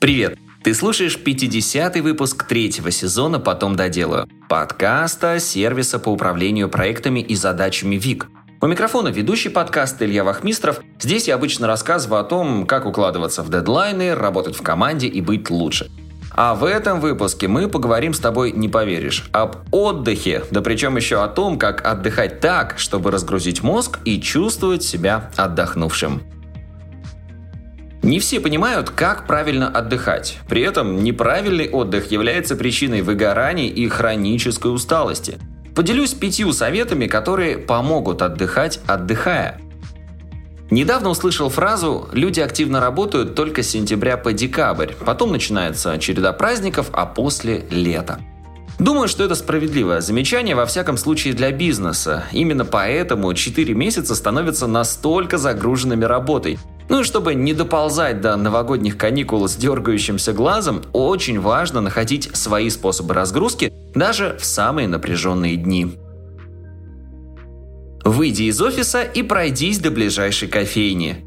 [0.00, 0.38] Привет!
[0.62, 7.96] Ты слушаешь 50-й выпуск третьего сезона «Потом доделаю» подкаста сервиса по управлению проектами и задачами
[7.96, 8.26] ВИК.
[8.60, 10.80] У микрофона ведущий подкаст Илья Вахмистров.
[11.00, 15.48] Здесь я обычно рассказываю о том, как укладываться в дедлайны, работать в команде и быть
[15.50, 15.90] лучше.
[16.32, 21.22] А в этом выпуске мы поговорим с тобой, не поверишь, об отдыхе, да причем еще
[21.22, 26.20] о том, как отдыхать так, чтобы разгрузить мозг и чувствовать себя отдохнувшим.
[28.06, 30.38] Не все понимают, как правильно отдыхать.
[30.48, 35.40] При этом неправильный отдых является причиной выгораний и хронической усталости.
[35.74, 39.60] Поделюсь пятью советами, которые помогут отдыхать, отдыхая.
[40.70, 46.90] Недавно услышал фразу «люди активно работают только с сентября по декабрь, потом начинается череда праздников,
[46.92, 48.20] а после– лето».
[48.78, 52.24] Думаю, что это справедливое замечание, во всяком случае для бизнеса.
[52.30, 56.60] Именно поэтому 4 месяца становятся настолько загруженными работой.
[56.88, 62.70] Ну и чтобы не доползать до новогодних каникул с дергающимся глазом, очень важно находить свои
[62.70, 65.98] способы разгрузки даже в самые напряженные дни.
[68.04, 71.25] Выйди из офиса и пройдись до ближайшей кофейни.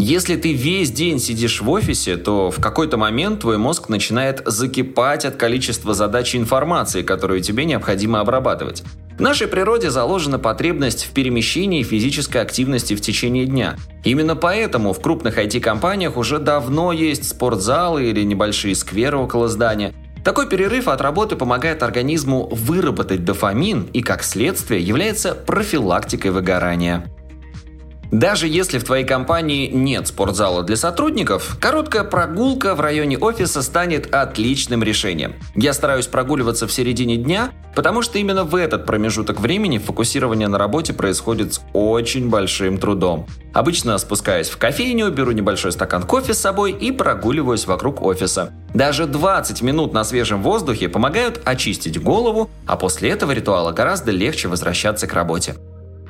[0.00, 5.24] Если ты весь день сидишь в офисе, то в какой-то момент твой мозг начинает закипать
[5.24, 8.84] от количества задач и информации, которую тебе необходимо обрабатывать.
[9.18, 13.74] В нашей природе заложена потребность в перемещении и физической активности в течение дня.
[14.04, 19.92] Именно поэтому в крупных IT-компаниях уже давно есть спортзалы или небольшие скверы около здания.
[20.22, 27.04] Такой перерыв от работы помогает организму выработать дофамин и, как следствие, является профилактикой выгорания.
[28.10, 34.14] Даже если в твоей компании нет спортзала для сотрудников, короткая прогулка в районе офиса станет
[34.14, 35.34] отличным решением.
[35.54, 40.56] Я стараюсь прогуливаться в середине дня, потому что именно в этот промежуток времени фокусирование на
[40.56, 43.26] работе происходит с очень большим трудом.
[43.52, 48.52] Обычно спускаюсь в кофейню, беру небольшой стакан кофе с собой и прогуливаюсь вокруг офиса.
[48.72, 54.48] Даже 20 минут на свежем воздухе помогают очистить голову, а после этого ритуала гораздо легче
[54.48, 55.56] возвращаться к работе.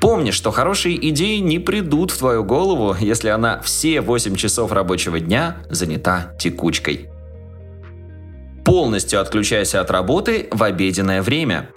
[0.01, 5.19] Помни, что хорошие идеи не придут в твою голову, если она все 8 часов рабочего
[5.19, 7.09] дня занята текучкой.
[8.65, 11.71] Полностью отключайся от работы в обеденное время.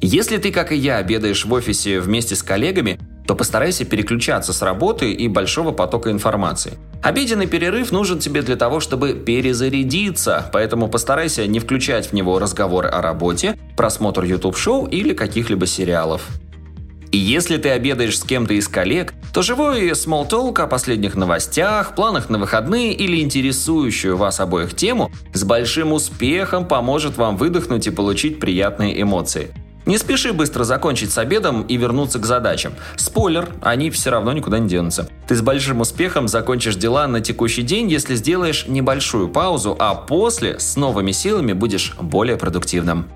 [0.00, 4.62] Если ты, как и я, обедаешь в офисе вместе с коллегами, то постарайся переключаться с
[4.62, 6.78] работы и большого потока информации.
[7.02, 12.88] Обеденный перерыв нужен тебе для того, чтобы перезарядиться, поэтому постарайся не включать в него разговоры
[12.88, 16.22] о работе, просмотр YouTube-шоу или каких-либо сериалов.
[17.10, 22.28] И если ты обедаешь с кем-то из коллег, то живой смолтолк о последних новостях, планах
[22.28, 28.40] на выходные или интересующую вас обоих тему с большим успехом поможет вам выдохнуть и получить
[28.40, 29.54] приятные эмоции.
[29.86, 32.74] Не спеши быстро закончить с обедом и вернуться к задачам.
[32.96, 35.08] Спойлер, они все равно никуда не денутся.
[35.26, 40.58] Ты с большим успехом закончишь дела на текущий день, если сделаешь небольшую паузу, а после
[40.58, 43.08] с новыми силами будешь более продуктивным.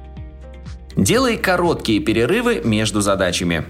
[0.97, 3.67] Делай короткие перерывы между задачами.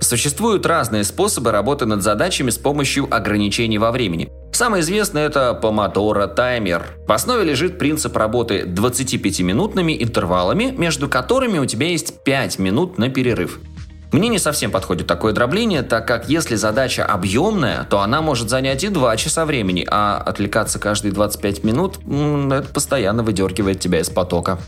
[0.00, 4.28] Существуют разные способы работы над задачами с помощью ограничений во времени.
[4.52, 6.96] Самый известный это Pomodoro таймер.
[7.06, 13.08] В основе лежит принцип работы 25-минутными интервалами, между которыми у тебя есть 5 минут на
[13.08, 13.58] перерыв.
[14.12, 18.84] Мне не совсем подходит такое дробление, так как если задача объемная, то она может занять
[18.84, 21.98] и 2 часа времени, а отвлекаться каждые 25 минут–
[22.52, 24.60] это постоянно выдергивает тебя из потока.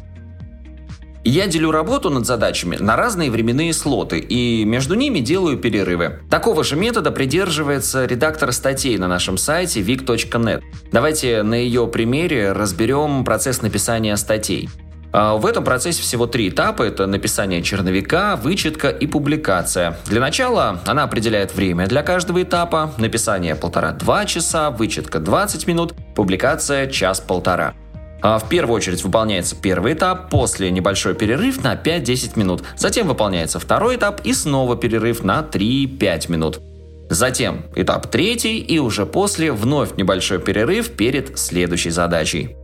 [1.29, 6.21] Я делю работу над задачами на разные временные слоты и между ними делаю перерывы.
[6.31, 10.63] Такого же метода придерживается редактор статей на нашем сайте vic.net.
[10.93, 14.69] Давайте на ее примере разберем процесс написания статей.
[15.13, 16.85] А, в этом процессе всего три этапа.
[16.85, 19.99] Это написание черновика, вычетка и публикация.
[20.07, 22.93] Для начала она определяет время для каждого этапа.
[22.99, 27.75] Написание полтора-два часа, вычетка 20 минут, публикация час-полтора.
[28.23, 32.63] А в первую очередь выполняется первый этап, после небольшой перерыв на 5-10 минут.
[32.77, 36.61] Затем выполняется второй этап и снова перерыв на 3-5 минут.
[37.09, 42.57] Затем этап третий и уже после вновь небольшой перерыв перед следующей задачей.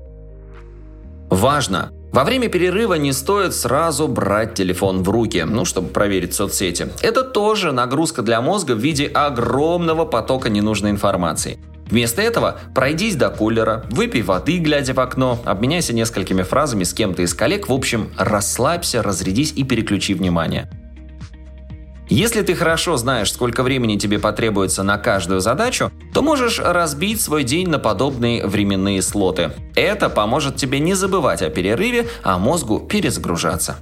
[1.30, 1.92] Важно!
[2.12, 6.88] Во время перерыва не стоит сразу брать телефон в руки, ну, чтобы проверить соцсети.
[7.00, 11.58] Это тоже нагрузка для мозга в виде огромного потока ненужной информации.
[11.86, 17.22] Вместо этого пройдись до кулера, выпей воды, глядя в окно, обменяйся несколькими фразами с кем-то
[17.22, 20.70] из коллег, в общем, расслабься, разрядись и переключи внимание.
[22.08, 27.42] Если ты хорошо знаешь, сколько времени тебе потребуется на каждую задачу, то можешь разбить свой
[27.42, 29.52] день на подобные временные слоты.
[29.74, 33.76] Это поможет тебе не забывать о перерыве, а мозгу перезагружаться.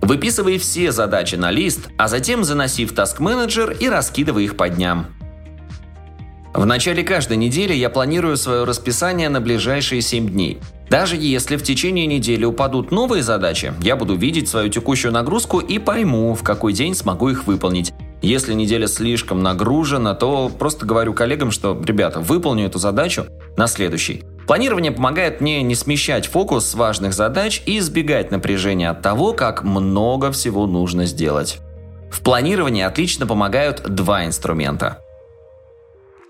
[0.00, 4.68] Выписывай все задачи на лист, а затем заноси в Task Manager и раскидывай их по
[4.68, 5.06] дням.
[6.54, 10.60] В начале каждой недели я планирую свое расписание на ближайшие 7 дней.
[10.88, 15.80] Даже если в течение недели упадут новые задачи, я буду видеть свою текущую нагрузку и
[15.80, 17.92] пойму, в какой день смогу их выполнить.
[18.22, 23.26] Если неделя слишком нагружена, то просто говорю коллегам, что, ребята, выполню эту задачу
[23.56, 24.22] на следующий.
[24.46, 29.64] Планирование помогает мне не смещать фокус с важных задач и избегать напряжения от того, как
[29.64, 31.58] много всего нужно сделать.
[32.12, 35.03] В планировании отлично помогают два инструмента.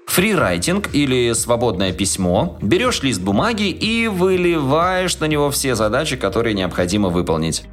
[0.07, 2.57] Фрирайтинг или свободное письмо.
[2.63, 7.65] Берешь лист бумаги и выливаешь на него все задачи, которые необходимо выполнить.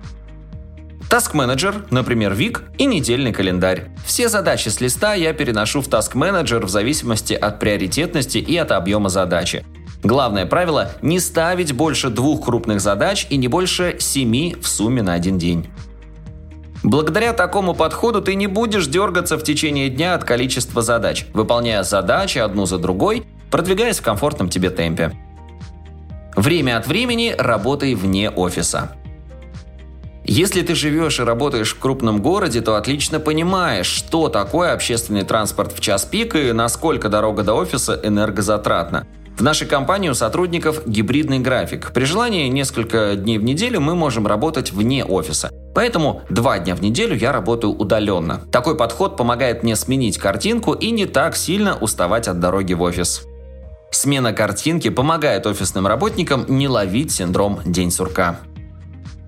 [1.12, 3.89] Task Manager, например, Вик и недельный календарь.
[4.06, 8.72] Все задачи с листа я переношу в Task Manager в зависимости от приоритетности и от
[8.72, 9.66] объема задачи.
[10.04, 15.13] Главное правило– не ставить больше двух крупных задач и не больше семи в сумме на
[15.13, 15.68] один день.
[16.83, 22.39] Благодаря такому подходу ты не будешь дергаться в течение дня от количества задач, выполняя задачи
[22.39, 25.12] одну за другой, продвигаясь в комфортном тебе темпе.
[26.36, 28.95] Время от времени работай вне офиса.
[30.24, 35.74] Если ты живешь и работаешь в крупном городе, то отлично понимаешь, что такое общественный транспорт
[35.74, 39.07] в час пик и насколько дорога до офиса энергозатратна.
[39.41, 41.93] В нашей компании у сотрудников гибридный график.
[41.93, 45.49] При желании несколько дней в неделю мы можем работать вне офиса.
[45.73, 48.41] Поэтому два дня в неделю я работаю удаленно.
[48.51, 53.23] Такой подход помогает мне сменить картинку и не так сильно уставать от дороги в офис.
[53.89, 58.41] Смена картинки помогает офисным работникам не ловить синдром «день сурка».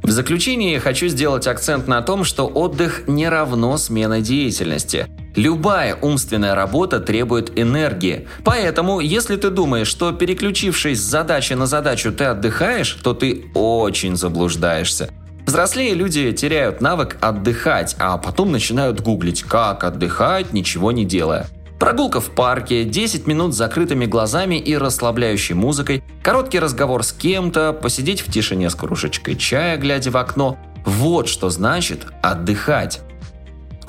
[0.03, 5.07] В заключение хочу сделать акцент на том, что отдых не равно смена деятельности.
[5.35, 8.27] Любая умственная работа требует энергии.
[8.43, 14.15] Поэтому, если ты думаешь, что переключившись с задачи на задачу ты отдыхаешь, то ты очень
[14.15, 15.09] заблуждаешься.
[15.45, 21.47] Взрослее люди теряют навык отдыхать, а потом начинают гуглить, как отдыхать, ничего не делая.
[21.79, 27.73] Прогулка в парке, 10 минут с закрытыми глазами и расслабляющей музыкой, короткий разговор с кем-то,
[27.73, 30.57] посидеть в тишине с кружечкой чая, глядя в окно.
[30.85, 33.01] Вот что значит отдыхать.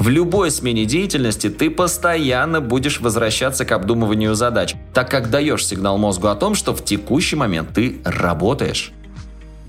[0.04, 5.96] В любой смене деятельности ты постоянно будешь возвращаться к обдумыванию задач, так как даешь сигнал
[5.96, 8.92] мозгу о том, что в текущий момент ты работаешь.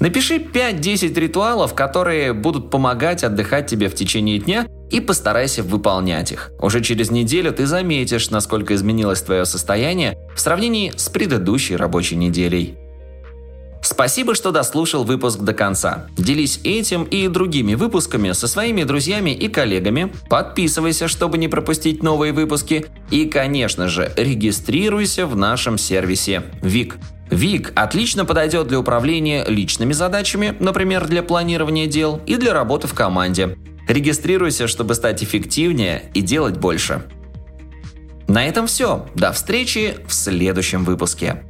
[0.02, 6.52] Напиши 5-10 ритуалов, которые будут помогать отдыхать тебе в течение дня и постарайся выполнять их.
[6.60, 12.76] Уже через неделю ты заметишь, насколько изменилось твое состояние в сравнении с предыдущей рабочей неделей.
[13.86, 16.08] Спасибо, что дослушал выпуск до конца.
[16.18, 20.12] Делись этим и другими выпусками со своими друзьями и коллегами.
[20.28, 22.88] Подписывайся, чтобы не пропустить новые выпуски.
[23.12, 26.98] И, конечно же, регистрируйся в нашем сервисе ВИК.
[27.30, 32.96] ВИК отлично подойдет для управления личными задачами, например, для планирования дел и для работы в
[32.96, 33.56] команде.
[33.88, 37.04] Регистрируйся, чтобы стать эффективнее и делать больше.
[38.28, 39.06] На этом все.
[39.14, 41.44] До встречи в следующем выпуске.